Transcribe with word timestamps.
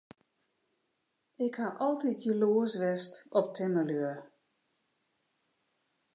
Ik 1.45 1.53
haw 1.61 1.73
altyd 1.87 2.17
jaloersk 2.27 2.79
west 2.83 3.13
op 3.39 3.47
timmerlju. 3.55 4.13